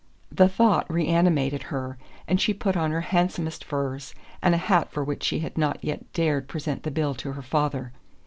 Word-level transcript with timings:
The 0.31 0.49
thought 0.49 0.91
reanimated 0.91 1.61
her, 1.69 1.99
and 2.27 2.41
she 2.41 2.55
put 2.55 2.75
on 2.75 2.89
her 2.89 3.01
handsomest 3.01 3.63
furs, 3.63 4.15
and 4.41 4.55
a 4.55 4.57
hat 4.57 4.89
for 4.91 5.03
which 5.03 5.21
she 5.23 5.41
had 5.41 5.59
not 5.59 5.77
yet 5.83 6.11
dared 6.11 6.47
present 6.47 6.81
the 6.81 6.89
bill 6.89 7.13
to 7.13 7.33
her 7.33 7.43
father. 7.43 7.93